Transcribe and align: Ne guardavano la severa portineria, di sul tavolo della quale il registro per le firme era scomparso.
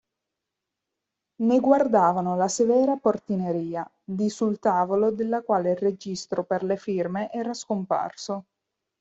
Ne 1.43 1.59
guardavano 1.59 2.35
la 2.35 2.47
severa 2.47 2.97
portineria, 2.97 3.87
di 4.03 4.29
sul 4.29 4.57
tavolo 4.57 5.11
della 5.11 5.43
quale 5.43 5.69
il 5.73 5.77
registro 5.77 6.43
per 6.43 6.63
le 6.63 6.75
firme 6.77 7.29
era 7.31 7.53
scomparso. 7.53 8.45